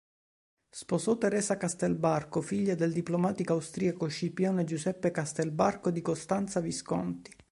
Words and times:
Sposò 0.71 1.15
Teresa 1.15 1.57
Castelbarco, 1.57 2.41
figlia 2.41 2.73
del 2.73 2.91
diplomatico 2.91 3.53
austriaco 3.53 4.07
Scipione 4.07 4.63
Giuseppe 4.63 5.11
Castelbarco 5.11 5.89
e 5.89 5.91
di 5.91 6.01
Costanza 6.01 6.59
Visconti. 6.59 7.31